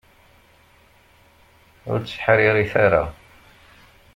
Ur 1.91 1.99
tteḥṛiṛit 2.01 2.73
ara! 2.85 3.03